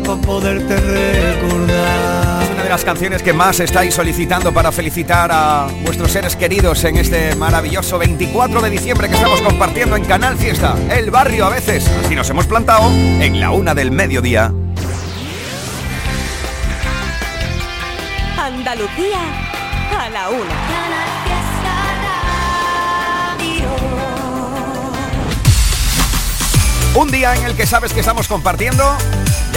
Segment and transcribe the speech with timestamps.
[0.00, 2.42] para poderte recordar.
[2.42, 6.84] Es una de las canciones que más estáis solicitando para felicitar a vuestros seres queridos
[6.84, 11.50] en este maravilloso 24 de diciembre que estamos compartiendo en Canal Fiesta, el barrio a
[11.50, 11.88] veces.
[12.04, 14.52] Así nos hemos plantado en la una del mediodía.
[18.36, 19.18] Andalucía
[19.98, 20.88] a la una.
[26.94, 28.96] Un día en el que sabes que estamos compartiendo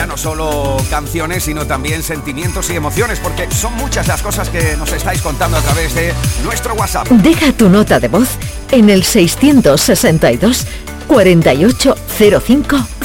[0.01, 4.75] ya no solo canciones, sino también sentimientos y emociones, porque son muchas las cosas que
[4.75, 6.11] nos estáis contando a través de
[6.43, 7.07] nuestro WhatsApp.
[7.07, 8.29] Deja tu nota de voz
[8.71, 10.65] en el 662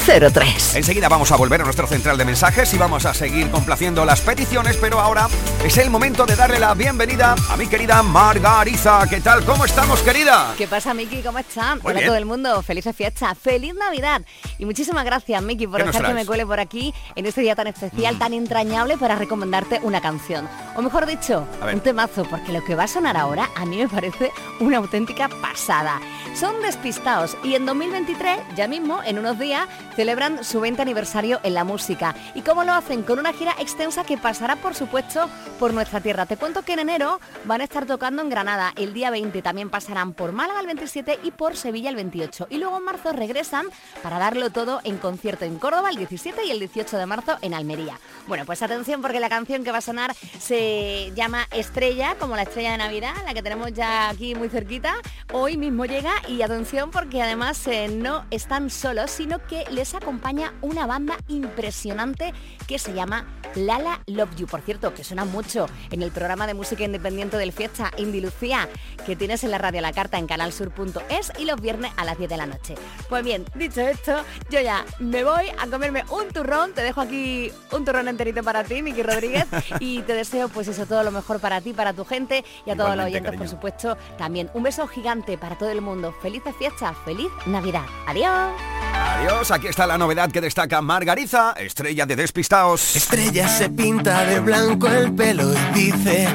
[0.07, 0.75] 480503.
[0.77, 4.21] Enseguida vamos a volver a nuestro central de mensajes y vamos a seguir complaciendo las
[4.21, 5.27] peticiones, pero ahora
[5.65, 9.05] es el momento de darle la bienvenida a mi querida Margarita.
[9.09, 9.43] ¿Qué tal?
[9.43, 10.53] ¿Cómo estamos, querida?
[10.57, 11.21] ¿Qué pasa, Miki?
[11.21, 11.81] ¿Cómo están?
[11.83, 12.61] Hola a todo el mundo.
[12.61, 13.37] Felices fiestas.
[13.37, 14.21] Feliz Navidad.
[14.57, 17.41] Y muchísimas gracias, Miki, por ¿Qué nos dejar que me cuele por aquí en este
[17.41, 20.47] día tan especial, tan entrañable para recomendarte una canción.
[20.77, 23.89] O mejor dicho, un temazo, porque lo que va a sonar ahora a mí me
[23.89, 25.99] parece una auténtica pasada.
[26.33, 29.67] Son despistados y en 2023, ya mismo, en unos días,
[29.97, 32.13] celebran su 20 aniversario en la música.
[32.35, 33.01] ¿Y cómo lo hacen?
[33.01, 36.27] Con una gira extensa que pasará, por supuesto, por nuestra tierra.
[36.27, 39.71] Te cuento que en enero van a estar tocando en Granada el día 20, también
[39.71, 42.45] pasarán por Málaga el 27 y por Sevilla el 28.
[42.51, 43.65] Y luego en marzo regresan
[44.03, 47.55] para darlo todo en concierto en Córdoba el 17 y el 18 de marzo en
[47.55, 47.99] Almería.
[48.27, 52.43] Bueno, pues atención porque la canción que va a sonar se llama Estrella, como la
[52.43, 54.93] estrella de Navidad, la que tenemos ya aquí muy cerquita.
[55.33, 60.53] Hoy mismo llega y atención porque además eh, no están solos, sino que les acompaña
[60.61, 62.33] una banda impresionante
[62.67, 64.47] que se llama Lala Love You.
[64.47, 68.67] Por cierto, que suena mucho en el programa de música independiente del Fiesta Indie Lucía,
[69.05, 72.29] que tienes en la radio La Carta en canalsur.es y los viernes a las 10
[72.29, 72.75] de la noche.
[73.09, 77.51] Pues bien, dicho esto, yo ya me voy a comerme un turrón, te dejo aquí
[77.71, 79.45] un turrón enterito para ti, Miki Rodríguez,
[79.79, 82.75] y te deseo pues eso todo lo mejor para ti, para tu gente y a
[82.75, 84.49] todos los oyentes, por supuesto, también.
[84.53, 86.13] Un beso gigante para todo el mundo.
[86.21, 87.85] Felices fiestas, feliz Navidad.
[88.07, 88.51] Adiós.
[88.93, 92.95] Adiós, aquí está la novedad que destaca Margarita, estrella de Despistaos.
[92.95, 96.27] Estrella se pinta de blanco el pelo y dice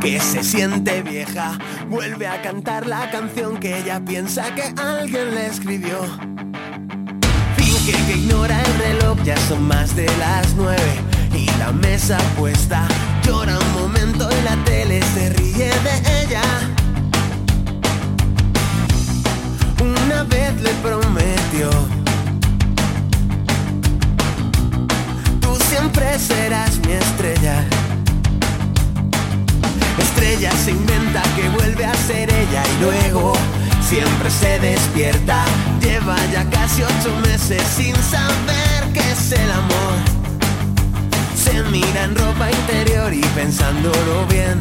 [0.00, 1.56] que se siente vieja.
[1.88, 5.98] Vuelve a cantar la canción que ella piensa que alguien le escribió.
[7.56, 11.00] Finge que ignora el reloj, ya son más de las nueve
[11.34, 12.86] y la mesa puesta.
[13.24, 16.42] Llora un momento y la tele se ríe de ella.
[19.80, 21.99] Una vez le prometió.
[25.80, 27.64] Siempre serás mi estrella.
[29.98, 33.32] Estrella se inventa que vuelve a ser ella y luego
[33.80, 35.42] siempre se despierta.
[35.80, 39.96] Lleva ya casi ocho meses sin saber qué es el amor.
[41.34, 44.60] Se mira en ropa interior y pensándolo bien,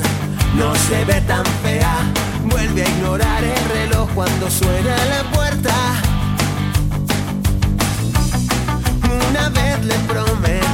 [0.55, 1.97] no se ve tan fea.
[2.45, 5.75] Vuelve a ignorar el reloj cuando suena la puerta.
[9.29, 10.68] Una vez le prometió.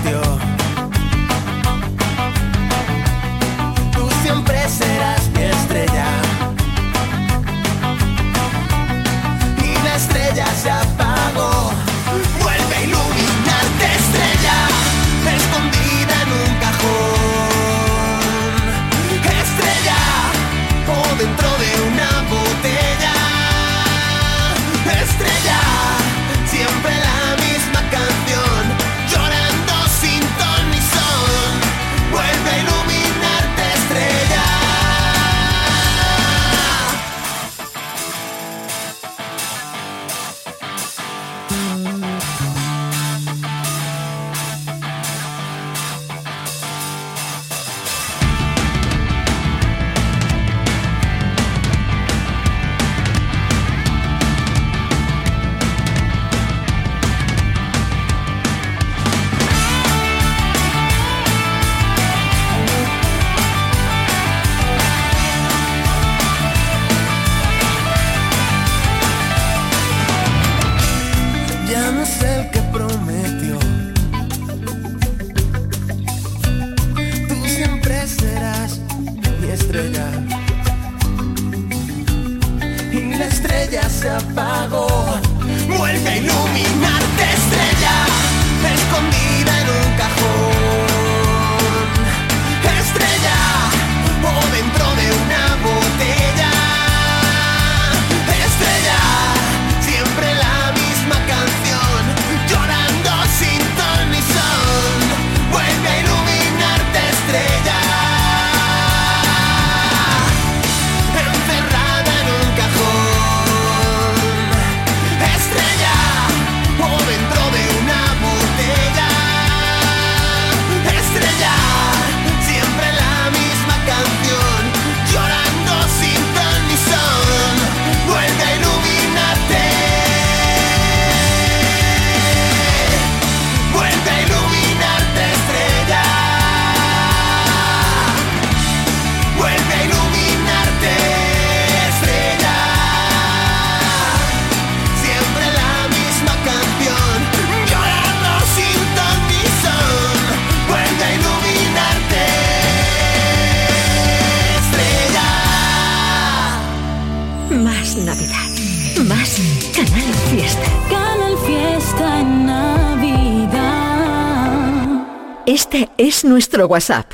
[165.98, 167.12] Es nuestro WhatsApp.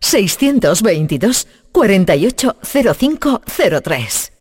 [0.00, 4.32] 622 480503.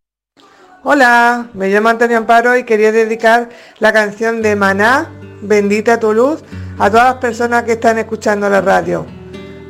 [0.84, 3.48] Hola, me llamo Antonio Amparo y quería dedicar
[3.80, 5.10] la canción de Maná,
[5.42, 6.44] Bendita tu luz,
[6.80, 9.06] a todas las personas que están escuchando la radio.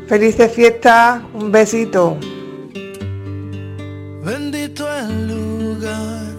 [0.08, 2.18] Felices fiestas, un besito.
[4.24, 6.32] Bendito el lugar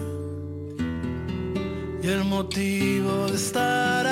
[2.01, 4.02] y el motivo de estar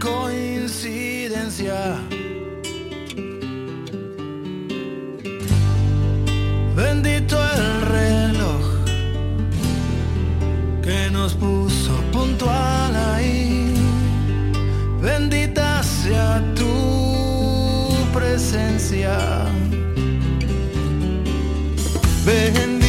[0.00, 1.96] coincidencia.
[6.76, 8.62] Bendito el reloj
[10.82, 13.74] que nos puso puntual ahí.
[15.00, 19.16] Bendita sea tu presencia.
[22.26, 22.83] Bendito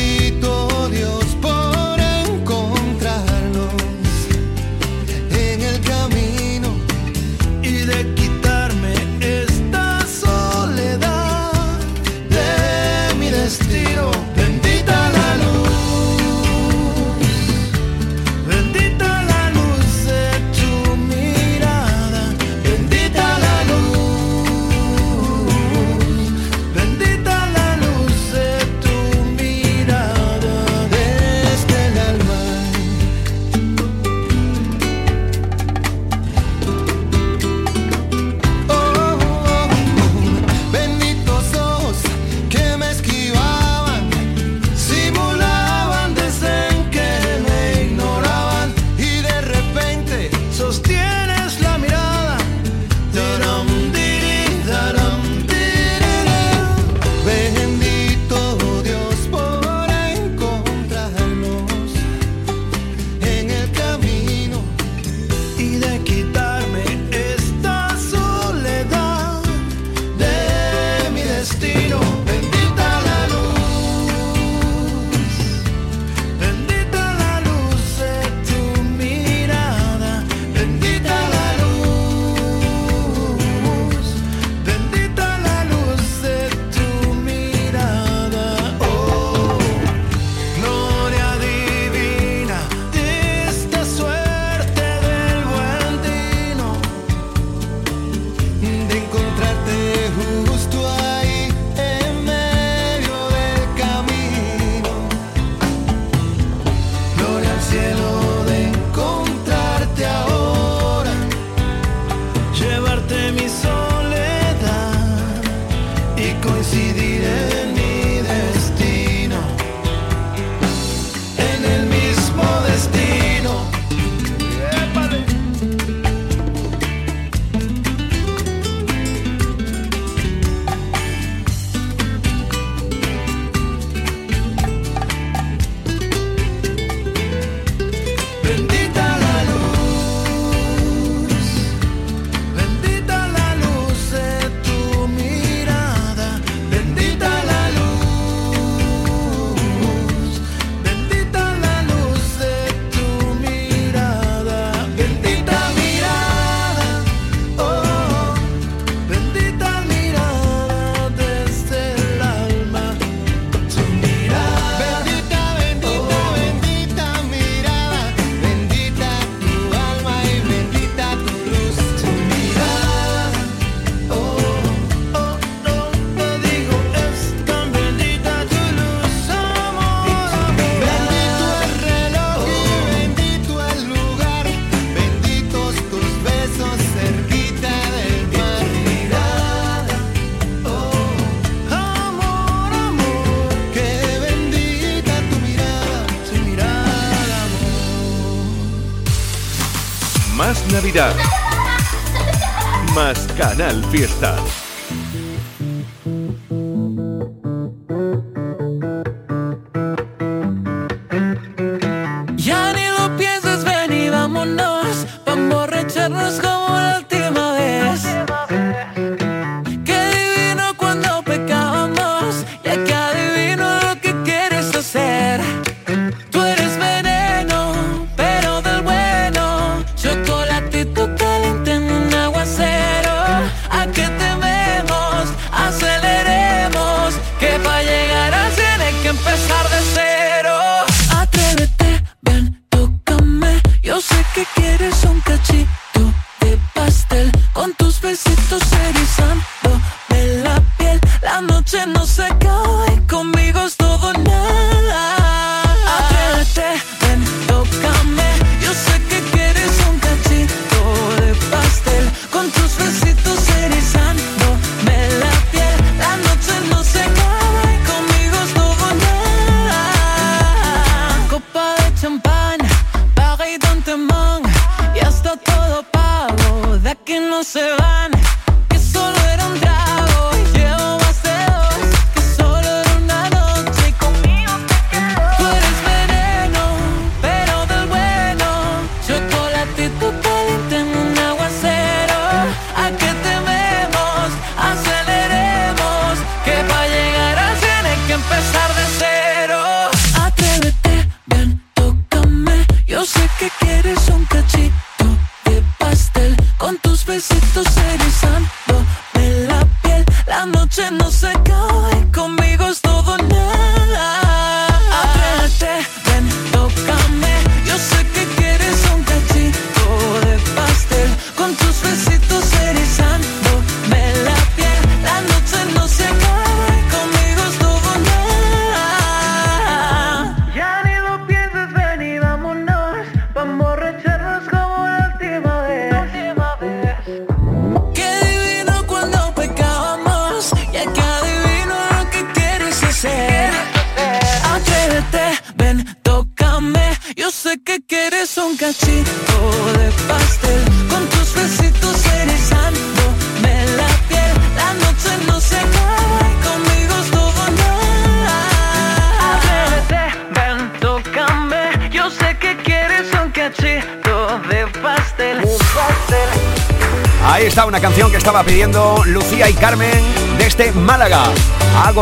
[203.95, 204.54] fiestas.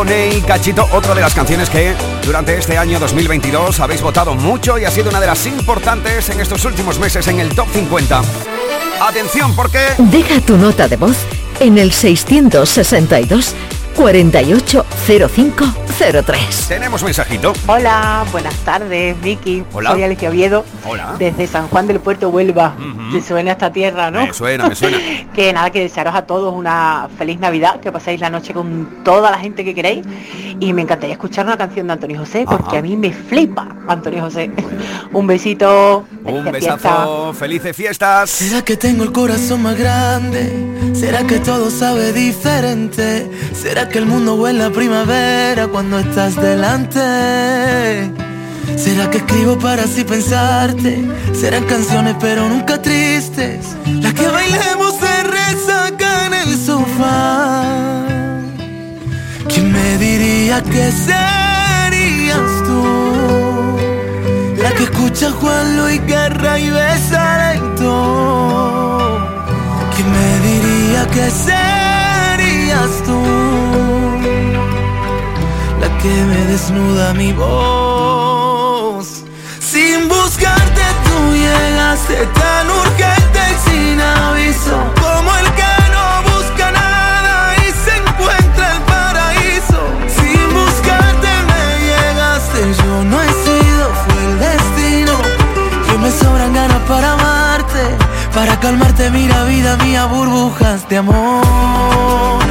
[0.04, 1.94] Agoné y Cachito, otra de las canciones que
[2.26, 6.40] durante este año 2022 habéis votado mucho y ha sido una de las importantes en
[6.40, 8.22] estos últimos meses en el top 50.
[9.00, 9.80] Atención porque...
[9.96, 11.16] Deja tu nota de voz
[11.58, 13.54] en el 662
[13.96, 16.68] 480503.
[16.68, 17.52] Tenemos mensajito.
[17.66, 19.64] Hola, buenas tardes, Vicky.
[19.72, 19.92] Hola.
[19.92, 20.64] Soy Alicia Oviedo.
[20.84, 21.14] Hola.
[21.18, 22.74] Desde San Juan del Puerto Huelva.
[22.76, 24.26] Me suena esta tierra, ¿no?
[24.26, 24.98] Me suena, me suena.
[25.34, 29.30] que nada, que desearos a todos una feliz Navidad, que paséis la noche con toda
[29.30, 30.04] la gente que queréis.
[30.58, 34.22] Y me encantaría escuchar una canción de Antonio José, porque a mí me flipa Antonio
[34.22, 34.50] José.
[35.12, 36.06] Un besito.
[36.24, 37.32] Un besazo.
[37.34, 38.30] Felices fiestas.
[38.30, 40.72] ¿Será que tengo el corazón más grande?
[40.92, 43.30] ¿Será que todo sabe diferente?
[43.52, 47.00] ¿Será que el mundo huele a primavera cuando estás delante?
[48.76, 51.04] ¿Será que escribo para así pensarte?
[51.34, 58.06] Serán canciones pero nunca tristes Las que bailemos se resaca en el sofá
[59.48, 63.76] ¿Quién me diría que serías tú?
[64.62, 69.18] La que escucha Juan Luis Guerra y besa lento
[69.94, 73.53] ¿Quién me diría que serías tú?
[76.04, 79.24] Que me desnuda mi voz.
[79.58, 84.76] Sin buscarte tú llegaste tan urgente y sin aviso.
[85.00, 89.80] Como el que no busca nada y se encuentra el paraíso.
[90.18, 95.14] Sin buscarte me llegaste, yo no he sido, fue el destino.
[95.86, 97.82] Que me sobran ganas para amarte.
[98.34, 102.43] Para calmarte, mira vida mía, burbujas de amor.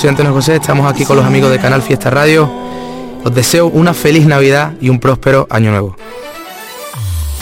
[0.00, 2.50] Soy Antonio José, estamos aquí con los amigos de Canal Fiesta Radio.
[3.22, 5.94] Os deseo una feliz Navidad y un próspero año nuevo.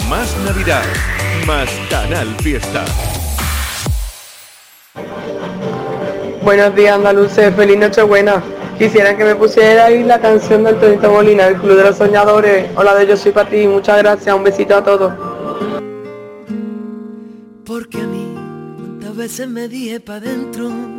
[0.08, 0.82] Más Navidad,
[1.46, 2.84] más Canal Fiesta.
[6.42, 8.42] Buenos días andaluces, feliz Nochebuena.
[8.76, 12.82] Quisiera que me pusierais la canción del Tonito Molina, el Club de los Soñadores, o
[12.82, 13.68] la de Yo soy para ti.
[13.68, 15.12] Muchas gracias, un besito a todos.
[17.64, 18.34] Porque a mí,
[18.76, 20.97] cuántas veces me dije para adentro,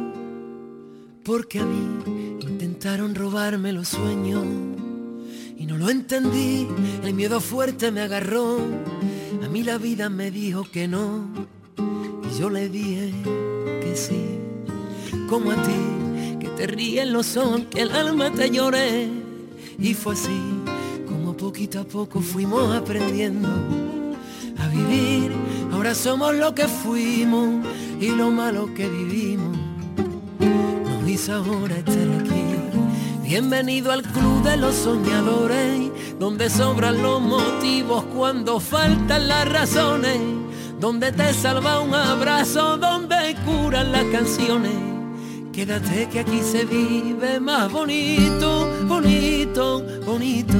[1.30, 4.44] porque a mí intentaron robarme los sueños
[5.56, 6.68] y no lo entendí,
[7.04, 8.58] el miedo fuerte me agarró,
[9.44, 11.30] a mí la vida me dijo que no
[11.78, 13.14] y yo le dije
[13.80, 14.40] que sí,
[15.30, 16.00] como a ti
[16.58, 19.08] te ríen los ojos, que el alma te lloré.
[19.78, 20.42] Y fue así
[21.08, 23.48] como poquito a poco fuimos aprendiendo
[24.58, 25.32] a vivir.
[25.72, 27.66] Ahora somos lo que fuimos
[28.02, 29.58] y lo malo que vivimos.
[31.28, 32.46] Ahora estar aquí.
[33.24, 40.18] Bienvenido al club de los soñadores, donde sobran los motivos cuando faltan las razones,
[40.80, 44.72] donde te salva un abrazo, donde curan las canciones
[45.60, 50.56] Quédate que aquí se vive más bonito, bonito, bonito.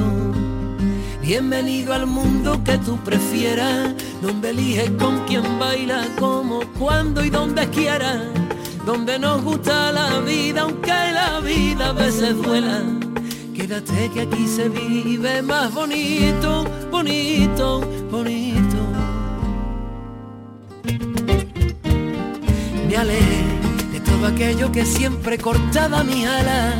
[1.22, 7.66] Bienvenido al mundo que tú prefieras, donde eliges con quién baila, como, cuando y donde
[7.70, 8.24] quiera,
[8.84, 12.82] donde nos gusta la vida, aunque la vida a veces duela.
[13.54, 18.78] Quédate que aquí se vive más bonito, bonito, bonito.
[22.88, 23.50] Me alejé
[24.26, 26.74] aquello que siempre cortaba mi ala,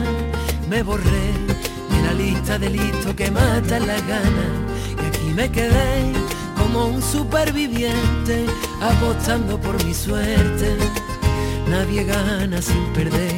[0.68, 1.32] me borré
[1.90, 4.46] de la lista de listos que matan la gana
[5.02, 6.12] y aquí me quedé
[6.58, 8.46] como un superviviente
[8.80, 10.76] apostando por mi suerte.
[11.70, 13.32] Nadie gana sin perder.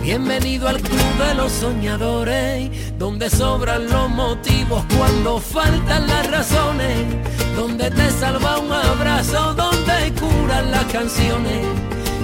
[0.00, 6.96] Bienvenido al club de los soñadores, donde sobran los motivos cuando faltan las razones,
[7.56, 11.66] donde te salva un abrazo, donde curan las canciones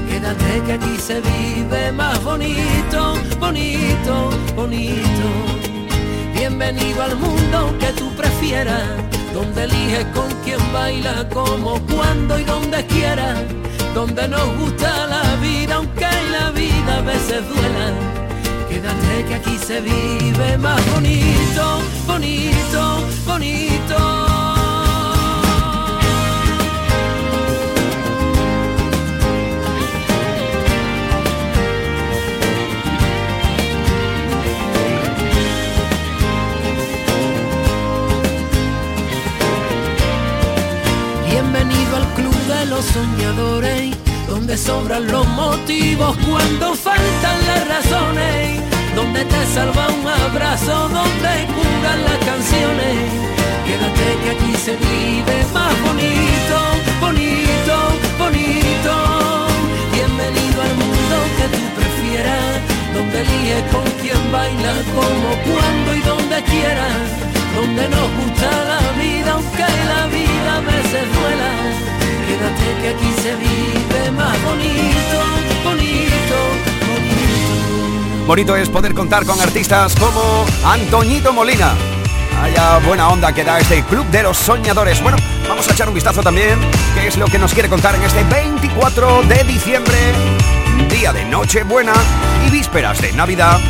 [0.09, 5.27] Quédate que aquí se vive más bonito, bonito, bonito.
[6.35, 8.85] Bienvenido al mundo que tú prefieras,
[9.35, 13.41] donde eliges con quién baila, como, cuando y donde quieras,
[13.95, 17.93] donde nos gusta la vida, aunque la vida a veces duela.
[18.69, 24.22] Quédate que aquí se vive más bonito, bonito, bonito.
[42.73, 43.95] Los soñadores,
[44.27, 48.61] donde sobran los motivos cuando faltan las razones,
[48.97, 52.97] donde te salva un abrazo, donde curan las canciones.
[53.67, 56.57] Quédate que aquí se vive más bonito,
[57.05, 57.75] bonito,
[58.23, 58.93] bonito.
[59.97, 62.53] Bienvenido al mundo que tú prefieras,
[62.95, 67.03] donde eliges con quién baila, como, cuando y donde quieras,
[67.55, 71.51] donde nos gusta la vida, aunque la vida a veces duela
[72.27, 75.19] Quédate que aquí se vive más bonito,
[75.65, 76.37] bonito,
[78.27, 78.57] bonito.
[78.57, 81.75] Es poder contar con artistas como Antoñito Molina.
[82.43, 85.03] Haya buena onda que da este Club de los Soñadores.
[85.03, 86.59] Bueno, vamos a echar un vistazo también,
[86.95, 89.97] qué es lo que nos quiere contar en este 24 de diciembre,
[90.89, 91.93] día de Nochebuena
[92.47, 93.61] y vísperas de Navidad.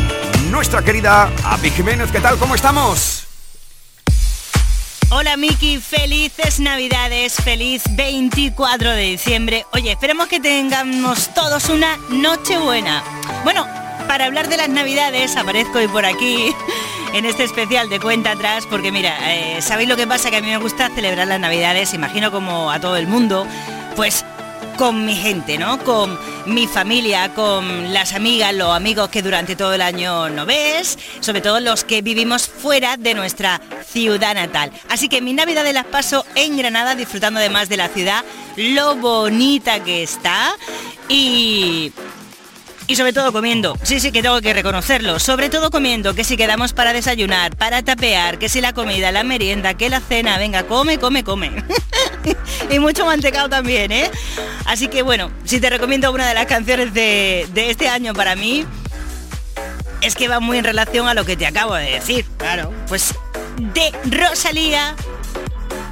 [0.49, 2.37] Nuestra querida Api Jiménez, ¿qué tal?
[2.37, 3.22] ¿Cómo estamos?
[5.15, 9.63] Hola Miki, felices Navidades, feliz 24 de diciembre.
[9.71, 13.03] Oye, esperemos que tengamos todos una noche buena.
[13.43, 13.67] Bueno,
[14.07, 16.55] para hablar de las Navidades aparezco hoy por aquí
[17.13, 20.31] en este especial de cuenta atrás porque mira, eh, ¿sabéis lo que pasa?
[20.31, 23.45] Que a mí me gusta celebrar las Navidades, imagino como a todo el mundo,
[23.95, 24.25] pues
[24.77, 25.83] con mi gente, ¿no?
[25.83, 30.97] Con mi familia, con las amigas, los amigos que durante todo el año no ves,
[31.19, 34.71] sobre todo los que vivimos fuera de nuestra ciudad natal.
[34.89, 38.23] Así que mi Navidad de las paso en Granada, disfrutando además de la ciudad,
[38.57, 40.53] lo bonita que está
[41.07, 41.91] y
[42.87, 43.77] y sobre todo comiendo.
[43.83, 45.19] Sí, sí que tengo que reconocerlo.
[45.19, 49.23] Sobre todo comiendo, que si quedamos para desayunar, para tapear, que si la comida, la
[49.23, 51.51] merienda, que la cena, venga, come, come, come.
[52.69, 54.09] y mucho mantecado también, ¿eh?
[54.65, 58.35] Así que bueno, si te recomiendo una de las canciones de, de este año para
[58.35, 58.65] mí,
[60.01, 62.25] es que va muy en relación a lo que te acabo de decir.
[62.37, 62.73] Claro.
[62.87, 63.15] Pues
[63.57, 64.95] de Rosalía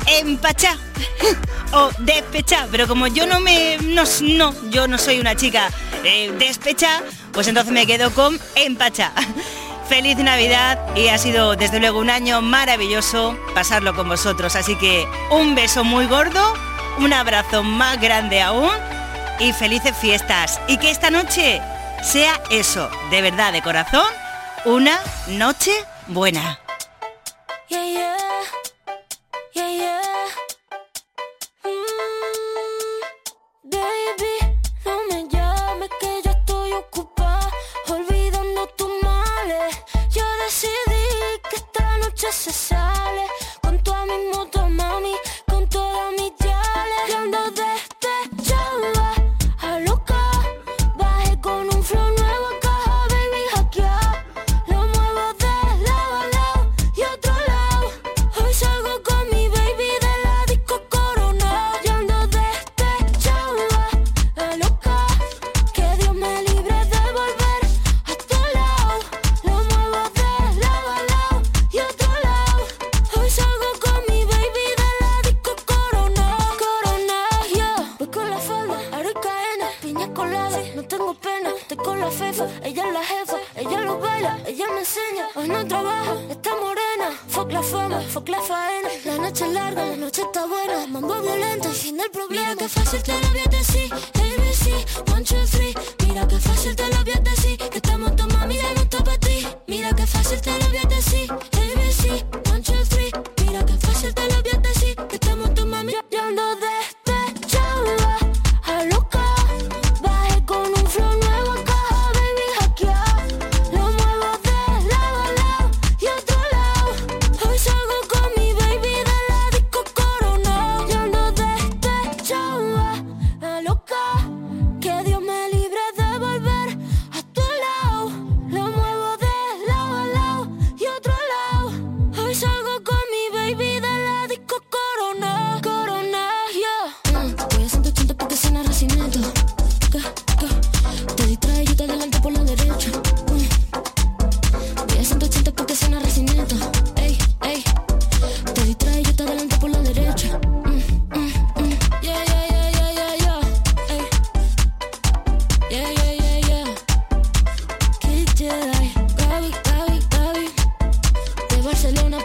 [0.07, 0.77] en Pachá
[1.73, 5.69] o despechá, pero como yo no me no, no yo no soy una chica
[6.03, 9.11] eh, despecha, pues entonces me quedo con empachá.
[9.89, 15.05] Feliz Navidad y ha sido desde luego un año maravilloso pasarlo con vosotros, así que
[15.31, 16.53] un beso muy gordo,
[16.99, 18.71] un abrazo más grande aún
[19.39, 21.61] y felices fiestas y que esta noche
[22.03, 24.07] sea eso, de verdad, de corazón,
[24.63, 25.71] una noche
[26.07, 26.57] buena.
[29.53, 30.50] yeah, yeah.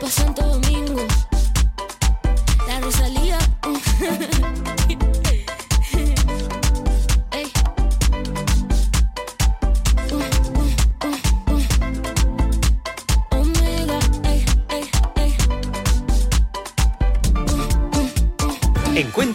[0.07, 0.56] Lo siento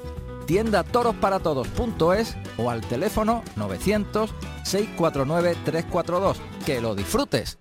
[0.47, 6.37] Tienda torosparatodos.es o al teléfono 900-649-342.
[6.67, 7.59] Que lo disfrutes.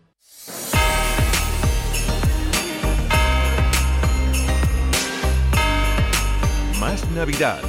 [6.80, 7.60] Más Navidad.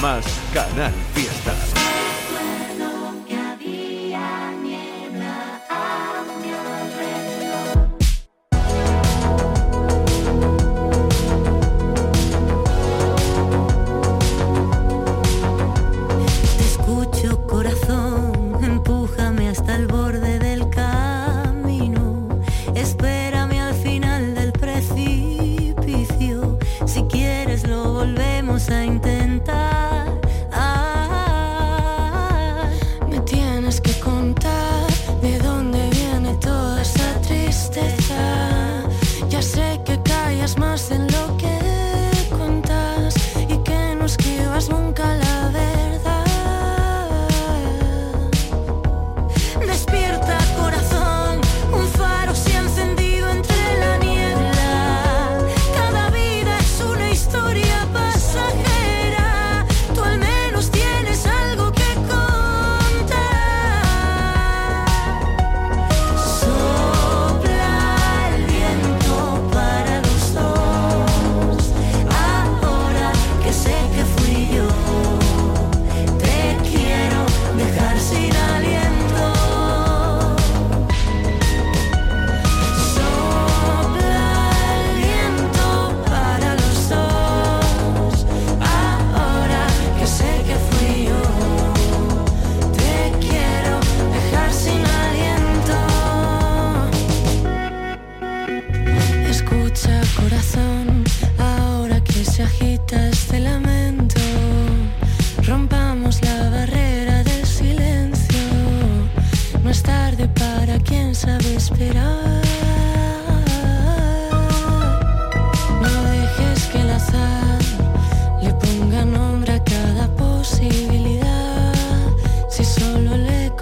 [0.00, 1.53] Más Canal Fiesta.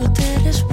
[0.03, 0.63] That is.
[0.63, 0.72] tell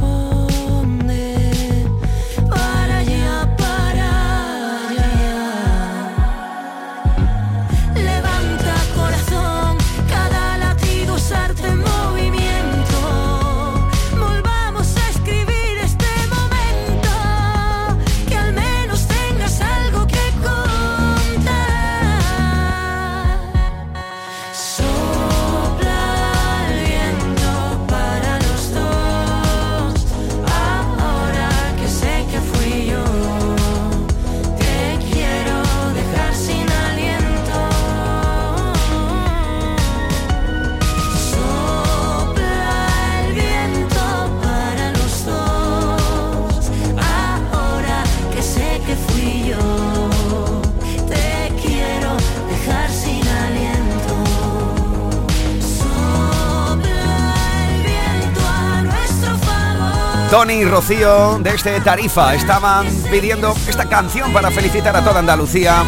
[60.59, 65.83] y Rocío desde este Tarifa estaban pidiendo esta canción para felicitar a toda Andalucía.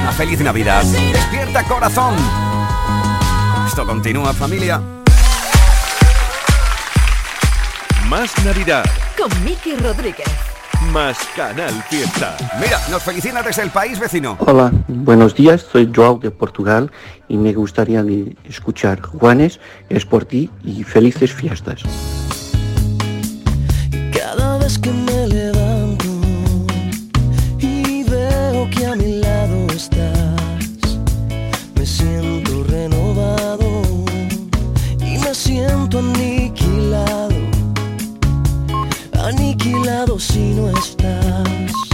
[0.00, 0.82] Una feliz Navidad.
[0.84, 2.14] Despierta corazón.
[3.66, 4.82] Esto continúa familia.
[8.08, 8.84] Más Navidad.
[9.16, 10.28] Con Miki Rodríguez.
[10.92, 12.36] Más Canal Fiesta.
[12.60, 14.36] Mira, nos felicita desde el país vecino.
[14.40, 16.90] Hola, buenos días, soy Joao de Portugal
[17.28, 18.04] y me gustaría
[18.44, 21.82] escuchar Juanes, es por ti y felices fiestas
[24.64, 26.06] vez que me levanto
[27.58, 30.98] y veo que a mi lado estás,
[31.74, 33.82] me siento renovado
[35.00, 37.36] y me siento aniquilado,
[39.12, 41.93] aniquilado si no estás.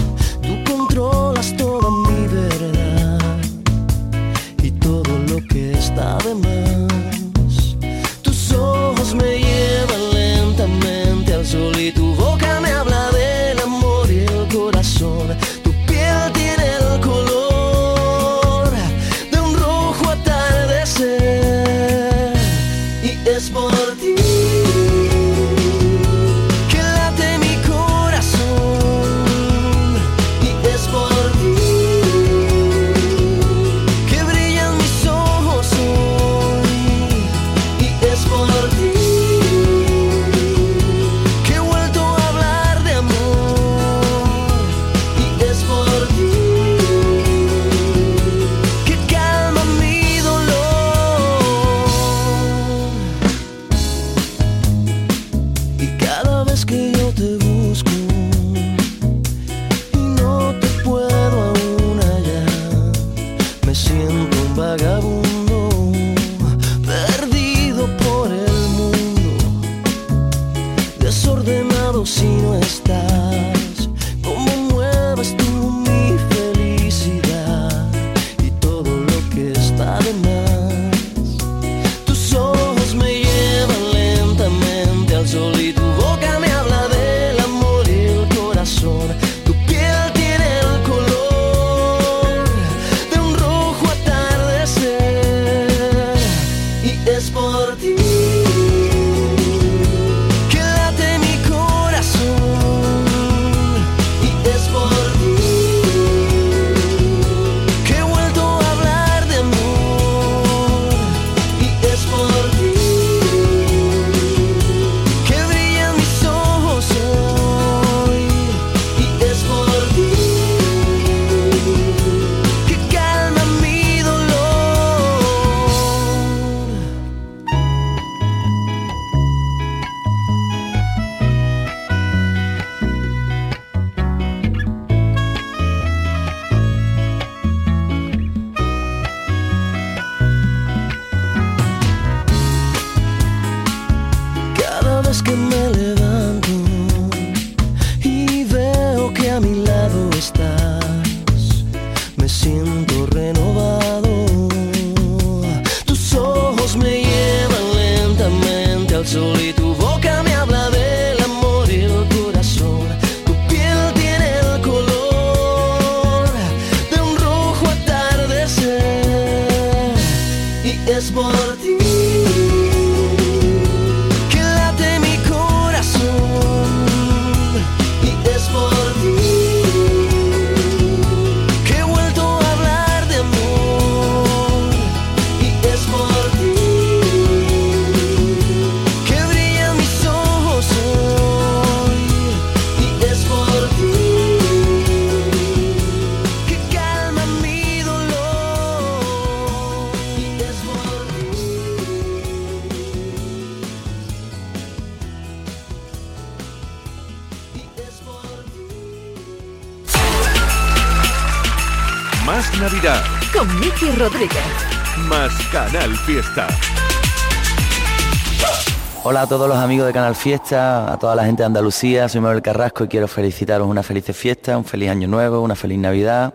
[219.31, 222.83] Todos los amigos de Canal Fiesta, a toda la gente de Andalucía, soy Manuel Carrasco
[222.83, 226.35] y quiero felicitaros una feliz fiesta, un feliz año nuevo, una feliz Navidad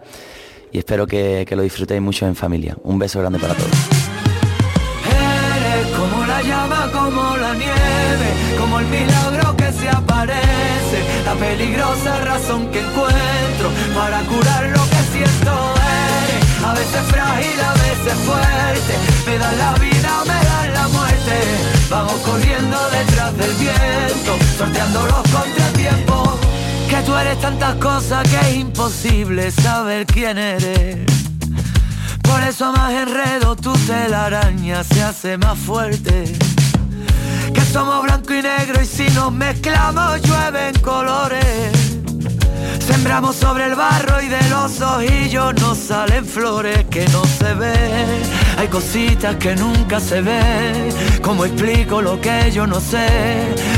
[0.71, 2.77] y espero que, que lo disfrutéis mucho en familia.
[2.83, 3.69] Un beso grande para todos.
[5.11, 12.21] Eres como la llama, como la nieve, como el milagro que se aparece, la peligrosa
[12.23, 15.84] razón que encuentro para curar lo que siento.
[16.65, 18.93] A veces frágil, a veces fuerte,
[19.27, 21.35] me das la vida, me das la muerte.
[21.91, 26.29] Vamos corriendo detrás del viento, sorteando los contratiempos.
[26.89, 31.05] Que tú eres tantas cosas que es imposible saber quién eres.
[32.23, 36.33] Por eso más enredo tu telaraña se hace más fuerte.
[37.53, 41.84] Que somos blanco y negro y si nos mezclamos llueven colores.
[42.87, 48.21] Sembramos sobre el barro y de los ojillos nos salen flores que no se ven.
[48.57, 50.89] Hay cositas que nunca se ven.
[51.23, 53.07] ¿Cómo explico lo que yo no sé?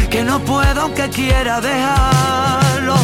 [0.10, 2.97] Que no puedo aunque quiera dejarlo.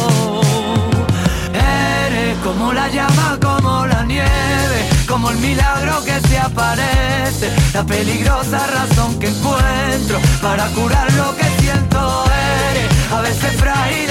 [1.54, 8.66] Eres como la llama, como la nieve, como el milagro que se aparece, la peligrosa
[8.66, 12.24] razón que encuentro para curar lo que siento.
[12.70, 14.10] Eres a veces frágil,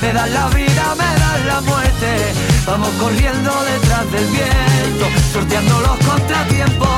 [0.00, 2.32] me das la vida, me das la muerte.
[2.66, 6.88] Vamos corriendo detrás del viento, sorteando los contratiempos.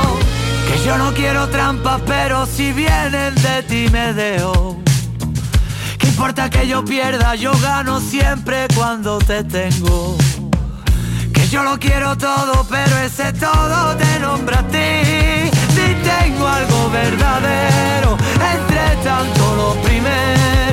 [0.67, 4.77] Que yo no quiero trampas, pero si vienen de ti me dejo.
[5.99, 7.35] ¿Qué importa que yo pierda?
[7.35, 10.17] Yo gano siempre cuando te tengo.
[11.33, 15.49] Que yo lo quiero todo, pero ese todo te nombra a ti.
[15.75, 18.17] Si tengo algo verdadero,
[18.55, 20.72] entre tanto lo primero,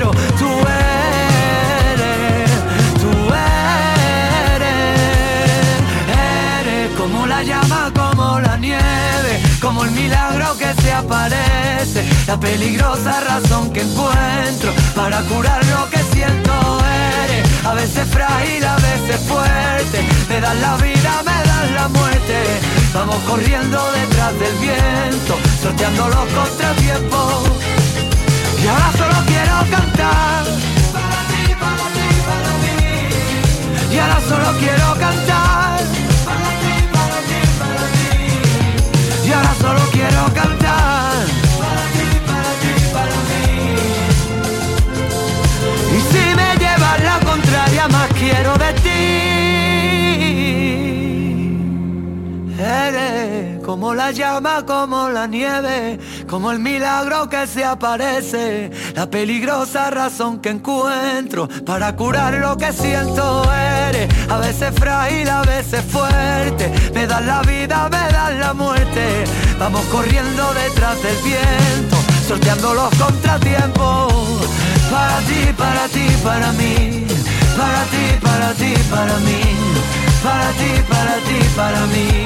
[9.60, 15.98] como el milagro que se aparece, la peligrosa razón que encuentro para curar lo que
[16.12, 16.52] siento.
[17.24, 22.60] Eres a veces frágil, a veces fuerte, me das la vida, me das la muerte.
[22.92, 27.48] Vamos corriendo detrás del viento, sorteando los contratiempos.
[28.62, 30.44] Y ahora solo quiero cantar.
[30.92, 33.94] Para ti, para ti, para mí.
[33.94, 35.59] Y ahora solo quiero cantar.
[39.60, 41.26] Solo quiero cantar.
[41.60, 43.44] Para ti, para ti, para mí.
[45.96, 49.00] Y si me llevas la contraria, más quiero de ti.
[52.58, 55.98] Eres como la llama, como la nieve,
[56.30, 62.72] como el milagro que se aparece, la peligrosa razón que encuentro para curar lo que
[62.72, 63.42] siento.
[63.52, 69.24] Eres a veces frágil, a veces fuerte, me das la vida, me das la muerte.
[69.58, 71.96] Vamos corriendo detrás del viento,
[72.28, 74.12] sorteando los contratiempos.
[74.88, 77.06] Para ti, para ti, para mí,
[77.58, 79.40] para ti, para ti, para mí,
[80.22, 82.22] para ti, para ti, para mí.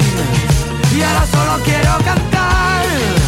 [0.95, 2.74] Y ahora solo quiero cantar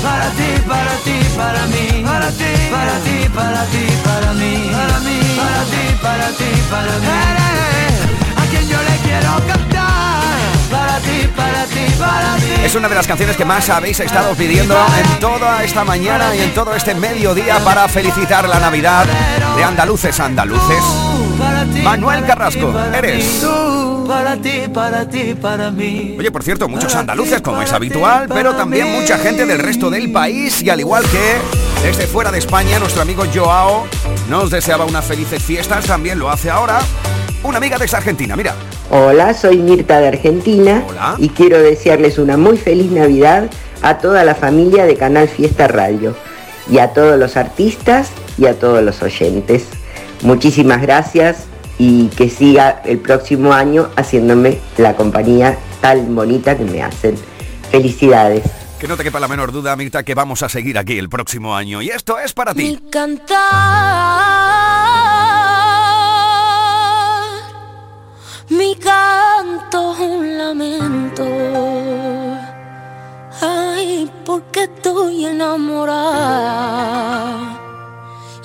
[0.08, 5.00] para ti, para ti, para mí, para ti, para ti, para ti, para mí, para
[5.06, 7.08] mí, para ti, para ti, para mí.
[7.30, 7.98] Eres
[8.36, 10.18] a quien yo le quiero cantar.
[10.72, 12.66] Para ti, para ti, para ti.
[12.66, 16.42] Es una de las canciones que más habéis estado pidiendo en toda esta mañana y
[16.42, 19.06] en todo este mediodía para felicitar la Navidad
[19.56, 20.26] de andaluces a
[21.84, 23.42] Manuel Carrasco, eres.
[23.42, 26.16] Tú, para ti, para ti, para mí.
[26.20, 30.12] Oye, por cierto, muchos andaluces como es habitual, pero también mucha gente del resto del
[30.12, 33.86] país y al igual que desde fuera de España, nuestro amigo Joao
[34.30, 36.80] nos deseaba unas felices fiestas, también lo hace ahora
[37.44, 38.56] una amiga desde Argentina, mira.
[38.90, 40.84] Hola, soy Mirta de Argentina
[41.18, 43.50] y quiero desearles una muy feliz Navidad
[43.82, 46.16] a toda la familia de Canal Fiesta Radio
[46.70, 49.68] y a todos los artistas y a todos los oyentes.
[50.22, 51.46] Muchísimas gracias
[51.80, 57.16] y que siga el próximo año haciéndome la compañía tan bonita que me hacen.
[57.72, 58.44] Felicidades.
[58.80, 61.56] Que no te quepa la menor duda, Mirta, que vamos a seguir aquí el próximo
[61.56, 61.82] año.
[61.82, 62.64] Y esto es para ti.
[62.64, 63.38] Mi cantar,
[68.50, 71.26] mi canto un lamento.
[73.42, 76.68] Ay, porque estoy enamorada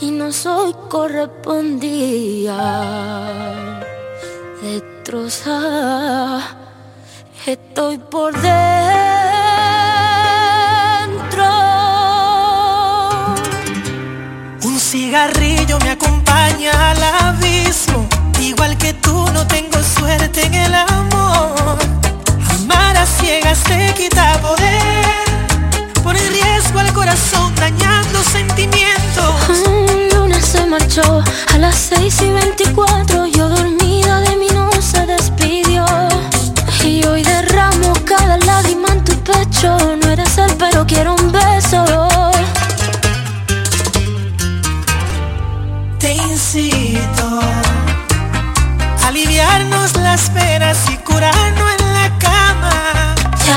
[0.03, 2.61] y no soy correspondida.
[4.61, 6.41] Destrozada,
[7.47, 8.53] estoy por dentro.
[14.65, 18.09] Un cigarrillo me acompaña al abismo.
[18.41, 21.79] Igual que tú, no tengo suerte en el amor.
[22.57, 24.83] Amar a ciegas te quita poder.
[26.03, 29.92] Pone en riesgo al corazón, dañando sentimientos
[30.73, 33.27] marchó a las 6 y 24.
[33.27, 35.85] Yo dormida de mí no se despidió.
[36.83, 39.77] Y hoy derramo cada lágrima en tu pecho.
[39.97, 41.85] No eres él, pero quiero un beso.
[45.99, 47.41] Te incito
[49.03, 53.15] a aliviarnos las penas y curarnos en la cama.
[53.45, 53.53] Te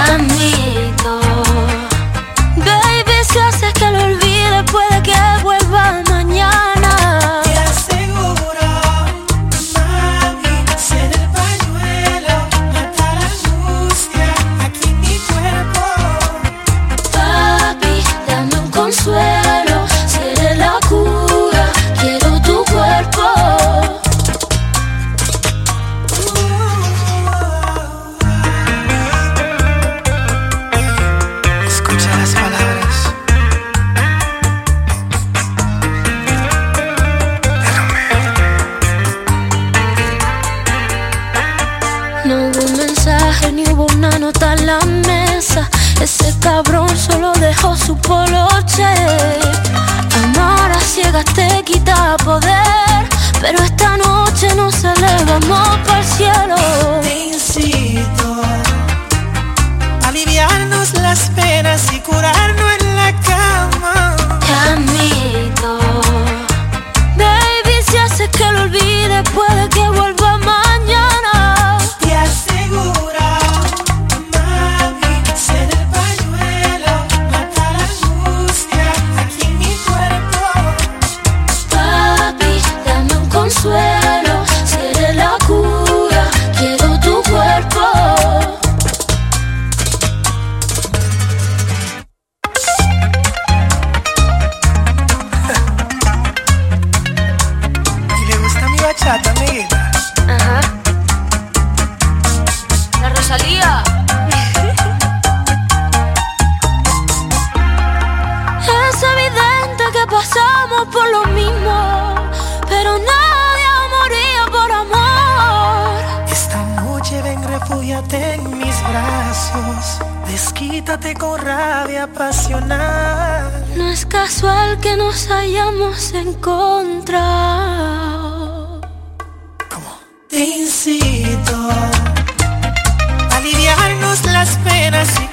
[134.46, 135.25] las penas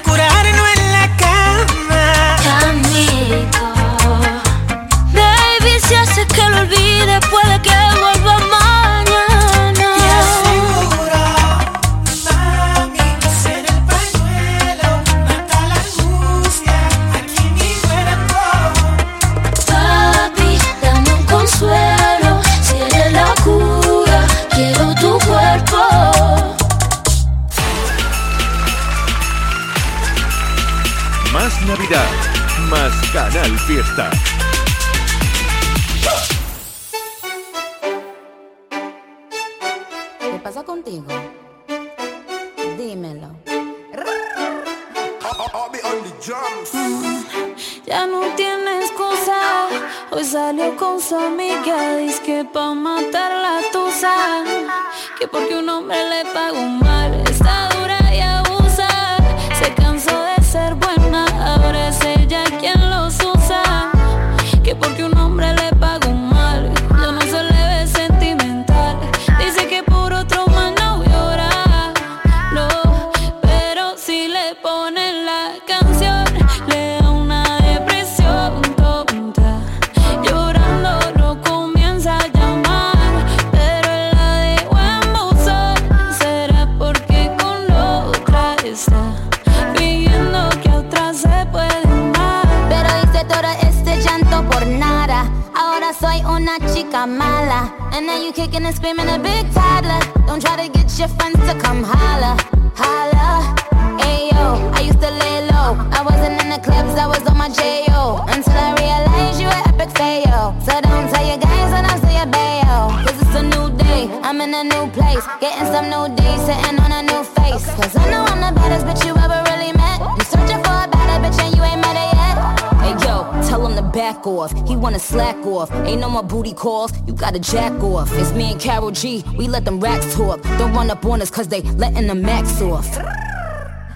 [110.65, 112.89] So don't tell your guys when I say a bayo.
[113.03, 115.23] Cause it's a new day, I'm in a new place.
[115.41, 117.65] Getting some new days, sitting on a new face.
[117.75, 119.99] Cause I know I'm the baddest bitch you ever really met.
[119.99, 122.35] You searching for a better bitch and you ain't met her yet.
[122.79, 123.15] Hey yo,
[123.47, 124.51] tell him to back off.
[124.67, 125.69] He wanna slack off.
[125.85, 128.09] Ain't no more booty calls, you gotta jack off.
[128.13, 130.41] It's me and Carol G, we let them racks talk.
[130.57, 132.87] Don't run up on us cause they letting the max off.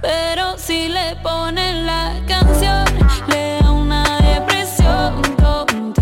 [0.01, 2.85] Pero si le ponen la canción,
[3.29, 5.96] le da una depresión tonta.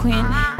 [0.00, 0.59] Queen.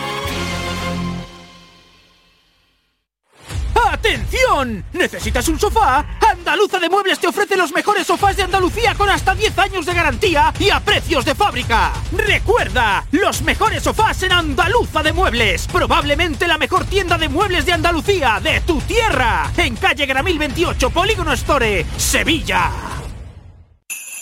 [4.11, 4.83] ¡Atención!
[4.91, 6.05] ¿Necesitas un sofá?
[6.29, 9.93] Andaluza de Muebles te ofrece los mejores sofás de Andalucía con hasta 10 años de
[9.93, 11.93] garantía y a precios de fábrica.
[12.11, 15.65] Recuerda, los mejores sofás en Andaluza de Muebles.
[15.71, 19.49] Probablemente la mejor tienda de muebles de Andalucía, de tu tierra.
[19.55, 23.00] En calle Gramil 28, Polígono Store, Sevilla.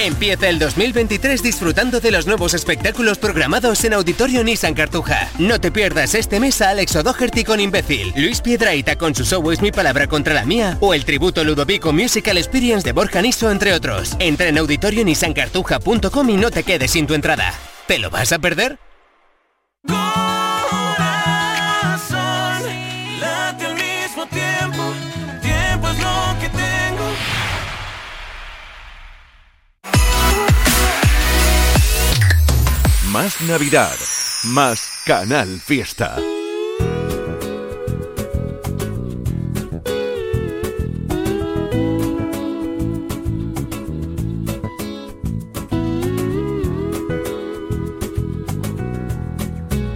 [0.00, 5.30] Empieza el 2023 disfrutando de los nuevos espectáculos programados en Auditorio Nissan Cartuja.
[5.38, 9.50] No te pierdas este mes a Alex O'Doherty con Imbécil, Luis Piedraita con su show
[9.52, 13.50] Es mi palabra contra la mía o el tributo Ludovico Musical Experience de Borja Niso,
[13.50, 14.16] entre otros.
[14.18, 17.54] Entra en auditorionissancartuja.com y no te quedes sin tu entrada.
[17.86, 18.78] ¿Te lo vas a perder?
[33.14, 33.94] Más Navidad,
[34.42, 36.16] más Canal Fiesta.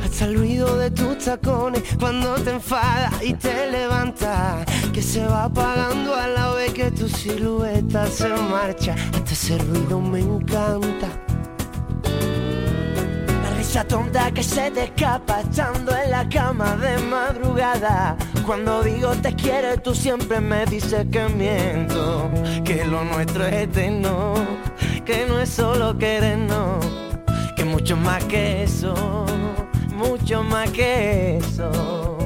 [0.05, 4.65] Hasta el ruido de tus tacones cuando te enfadas y te levantas.
[4.93, 8.95] Que se va apagando a la vez que tu silueta se marcha.
[9.13, 11.28] Hasta ese ruido me encanta.
[13.79, 18.17] Risa tonta que se te escapa estando en la cama de madrugada.
[18.45, 22.29] Cuando digo te quiero, tú siempre me dices que miento.
[22.65, 24.35] Que lo nuestro es eterno.
[25.05, 26.85] Que no es solo querernos.
[27.55, 28.95] Que mucho más que eso.
[29.95, 32.19] Mucho más que eso.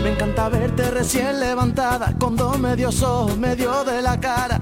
[0.00, 4.60] Me encanta verte recién levantada, con dos medios ojos, medio de la cara.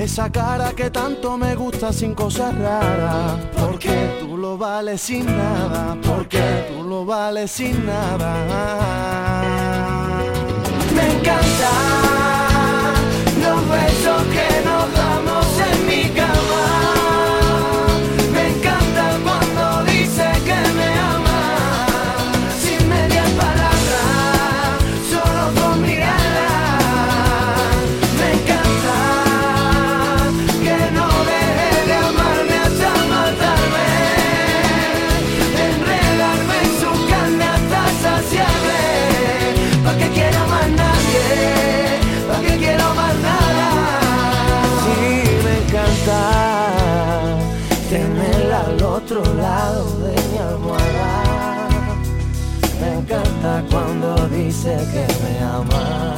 [0.00, 3.38] Esa cara que tanto me gusta sin cosas raras.
[3.58, 8.34] Porque tú lo vales sin nada, porque tú lo vales sin nada.
[10.94, 12.19] Me encanta
[54.50, 56.14] dice que me ama.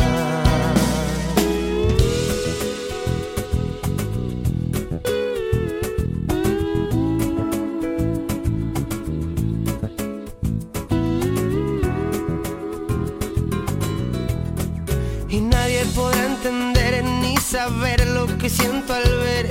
[15.28, 19.51] Y nadie podrá entender ni saber lo que siento al ver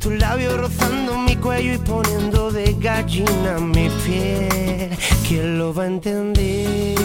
[0.00, 4.96] tu labio rozando mi cuello y poniendo de gallina mi piel.
[5.26, 6.97] ¿Quién lo va a entender?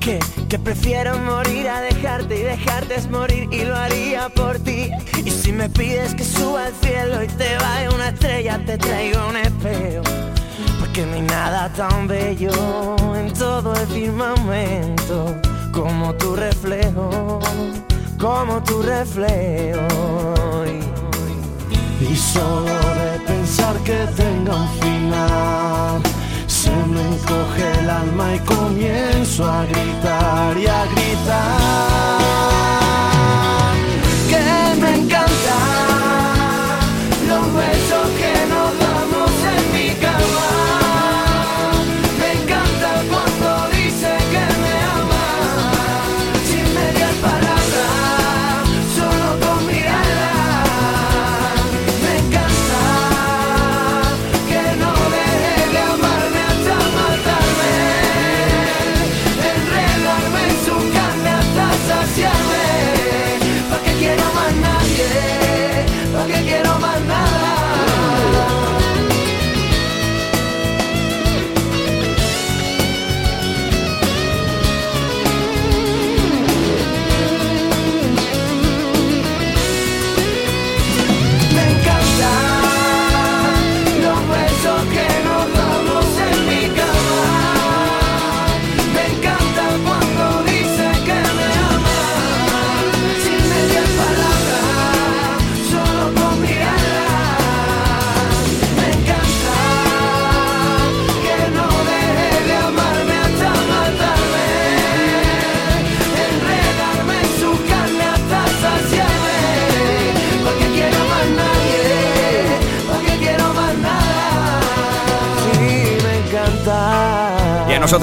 [0.00, 0.18] Que,
[0.58, 4.90] prefiero morir a dejarte y dejarte es morir y lo haría por ti.
[5.24, 9.28] Y si me pides que suba al cielo y te vaya una estrella, te traigo
[9.28, 10.02] un espejo.
[10.80, 15.36] Porque no hay nada tan bello en todo el firmamento
[15.72, 17.40] como tu reflejo,
[18.18, 19.84] como tu reflejo.
[22.00, 26.09] Y solo de pensar que tenga un final
[26.92, 32.20] me encoge el alma y comienzo a gritar y a gritar.
[34.30, 35.29] Que me encanta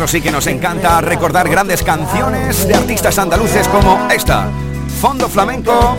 [0.07, 4.49] nosotros sí que nos encanta recordar grandes canciones de artistas andaluces como esta.
[5.01, 5.97] Fondo Flamenco.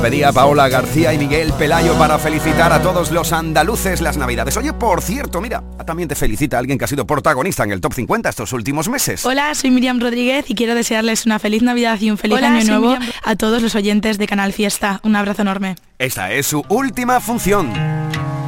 [0.00, 4.56] Pedía Paola García y Miguel Pelayo para felicitar a todos los andaluces las Navidades.
[4.56, 7.92] Oye, por cierto, mira, también te felicita alguien que ha sido protagonista en el Top
[7.92, 9.24] 50 estos últimos meses.
[9.26, 12.64] Hola, soy Miriam Rodríguez y quiero desearles una feliz Navidad y un feliz Hola, año
[12.64, 15.00] nuevo Miriam a todos los oyentes de Canal Fiesta.
[15.02, 15.76] Un abrazo enorme.
[15.98, 17.72] Esta es su última función.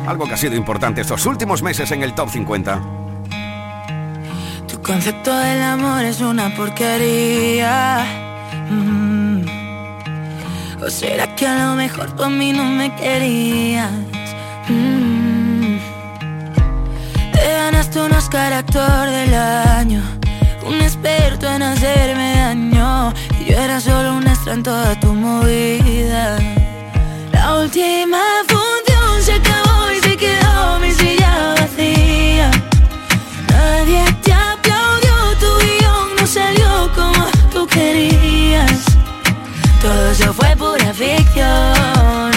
[0.07, 3.00] Algo que ha sido importante estos últimos meses en el Top 50.
[4.91, 8.05] Concepto del amor es una porquería.
[8.69, 9.45] Mm.
[10.85, 13.93] ¿O será que a lo mejor tú mí no me querías?
[14.69, 15.79] Mm.
[17.33, 20.03] Te ganaste un Oscar actor del año,
[20.67, 23.15] un experto en hacerme daño.
[23.41, 26.37] Y yo era solo un extra en toda tu movida.
[27.33, 28.19] La última
[28.49, 28.70] función
[37.71, 38.85] querías.
[39.81, 42.31] Todo eso fue pura ficción,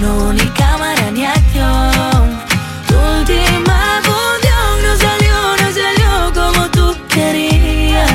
[0.00, 2.40] no hubo ni cámara ni acción.
[2.88, 8.10] Tu última función no salió, no salió como tú querías.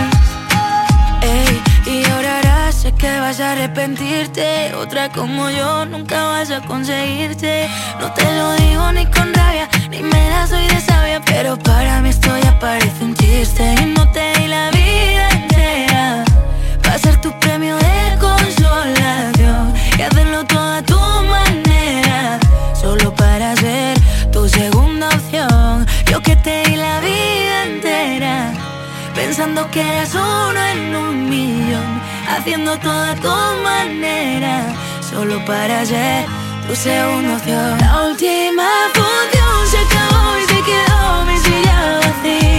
[1.22, 4.74] Ey, y ahora sé que vas a arrepentirte.
[4.76, 7.70] Otra como yo nunca vas a conseguirte.
[8.00, 11.22] No te lo digo ni con rabia, ni me la soy de sabia.
[11.26, 13.74] Pero para mí esto ya parece un chiste.
[13.82, 15.35] Y no te di la vida.
[16.96, 22.40] Va a ser tu premio de consolación y hacerlo todo a tu manera,
[22.74, 24.00] solo para ser
[24.32, 25.86] tu segunda opción.
[26.10, 28.54] Yo que te di la vida entera,
[29.14, 34.64] pensando que eras uno en un millón, haciendo todo a tu manera,
[35.02, 36.26] solo para ser
[36.66, 37.78] tu segunda opción.
[37.78, 42.55] La última función se acabó y se quedó mi silla vacía.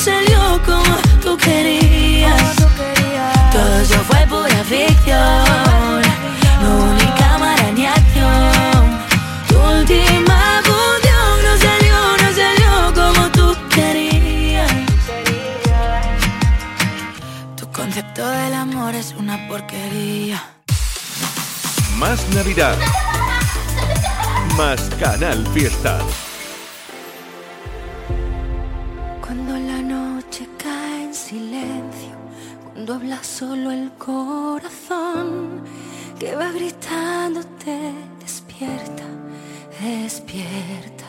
[0.00, 2.56] Salió como tú querías.
[3.52, 6.02] Todo eso fue pura ficción,
[6.62, 8.82] no hubo ni cámara ni acción.
[9.48, 14.72] Tu última función no salió, no salió como tú querías.
[17.56, 20.42] Tu concepto del amor es una porquería.
[21.98, 22.78] Más Navidad.
[24.56, 25.98] Más Canal Fiesta.
[32.90, 35.62] Cuando habla solo el corazón,
[36.18, 39.04] que va gritándote, despierta,
[39.80, 41.04] despierta.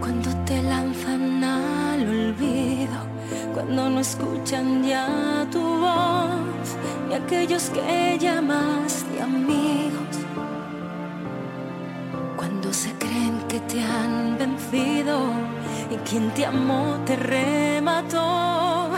[0.00, 3.00] Cuando te lanzan al olvido,
[3.52, 6.66] cuando no escuchan ya tu voz,
[7.10, 10.16] y aquellos que llamas de amigos,
[12.40, 15.18] cuando se creen que te han vencido
[15.90, 18.92] y quien te amó te remató.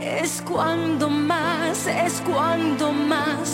[0.00, 3.47] Es cuando más, es cuando más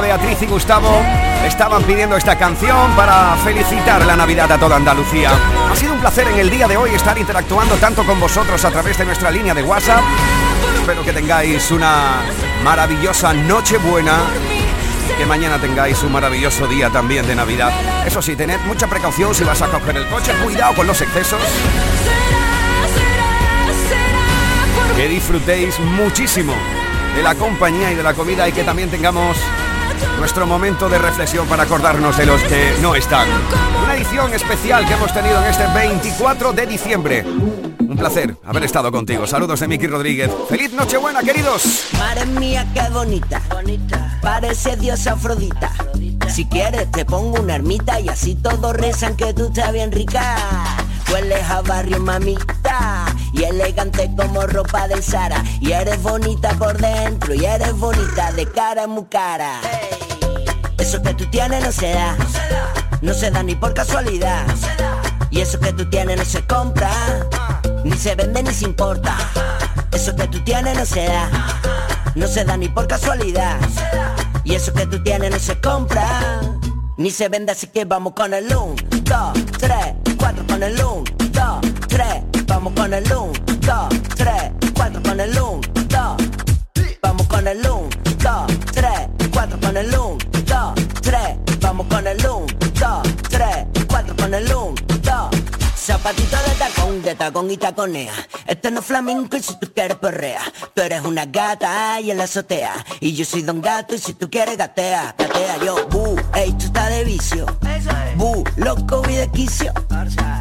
[0.00, 1.02] Beatriz y Gustavo
[1.46, 5.30] estaban pidiendo esta canción para felicitar la Navidad a toda Andalucía.
[5.70, 8.70] Ha sido un placer en el día de hoy estar interactuando tanto con vosotros a
[8.70, 10.02] través de nuestra línea de WhatsApp.
[10.80, 12.22] Espero que tengáis una
[12.62, 14.18] maravillosa Nochebuena.
[15.16, 17.72] Que mañana tengáis un maravilloso día también de Navidad.
[18.06, 20.32] Eso sí, tened mucha precaución si vas a coger el coche.
[20.44, 21.40] Cuidado con los excesos.
[24.94, 26.54] Que disfrutéis muchísimo
[27.16, 29.38] de la compañía y de la comida y que también tengamos
[30.18, 33.28] nuestro momento de reflexión para acordarnos de los que no están.
[33.82, 37.24] Una edición especial que hemos tenido en este 24 de diciembre.
[37.24, 39.26] Un placer haber estado contigo.
[39.26, 40.30] Saludos de Miki Rodríguez.
[40.48, 41.88] ¡Feliz Nochebuena, queridos!
[41.98, 43.40] Madre mía, qué bonita.
[43.48, 44.18] Bonita.
[44.20, 45.72] Parece diosa Afrodita.
[46.28, 50.36] Si quieres te pongo una ermita y así todos rezan que tú estás bien rica.
[51.12, 52.55] Hueles a barrio mamita
[53.32, 55.42] y elegante como ropa de Sara.
[55.60, 59.60] Y eres bonita por dentro y eres bonita de cara muy cara.
[60.78, 62.16] Eso que tú tienes no se da,
[63.02, 63.42] no se da.
[63.42, 64.46] Ni por casualidad.
[65.30, 66.90] Y eso que tú tienes no se compra,
[67.84, 69.16] ni se vende ni se importa.
[69.92, 71.28] Eso que tú tienes no se da,
[72.14, 73.58] no se da ni por casualidad.
[74.44, 76.40] Y eso que tú tienes no se compra,
[76.96, 79.74] ni se vende, así que vamos con el 1, 2, 3,
[80.16, 82.06] 4 con el 1, 2, 3,
[82.46, 84.32] vamos con el 1, 2, 3,
[84.74, 86.16] 4 con el 1, 2,
[87.02, 87.88] vamos con el 1,
[88.22, 88.90] 2, 3,
[89.32, 90.18] 4 con el 1,
[96.06, 98.12] Zapatito de tacón, de tacón y taconea.
[98.46, 100.40] Este no es flamenco y si tú quieres perrea.
[100.72, 102.74] Tú eres una gata y en la azotea.
[103.00, 105.88] Y yo soy don gato y si tú quieres gatea, gatea yo.
[105.88, 107.46] Bu, ey, tú estás de vicio.
[108.14, 109.72] Bu, loco voy de quicio.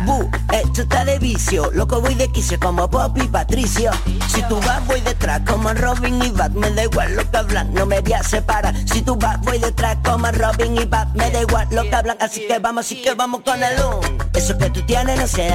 [0.05, 1.71] Bu, esto está de vicio.
[1.71, 3.89] Loco voy de quicio como Pop y Patricio.
[4.27, 6.51] Si tú vas voy detrás como Robin y Bat.
[6.51, 8.75] Me da igual lo que hablan, no me voy a separar.
[8.87, 11.07] Si tú vas voy detrás como Robin y Bat.
[11.15, 14.25] Me da igual lo que hablan, así que vamos, así que vamos con el un.
[14.35, 15.54] Eso que tú tienes no se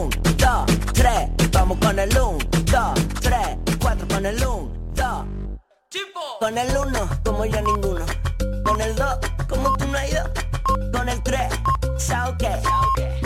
[1.91, 2.37] con el 1,
[2.71, 3.37] 2, 3,
[3.81, 5.25] 4 con el 1, 2.
[6.39, 8.05] Con el 1, como yo ninguno.
[8.63, 9.19] Con el 2,
[9.49, 10.23] como tú no has ido.
[10.93, 11.51] Con el 3,
[11.97, 13.21] sao que.